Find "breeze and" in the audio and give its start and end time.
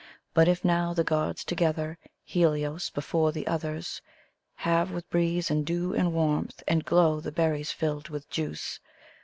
5.11-5.63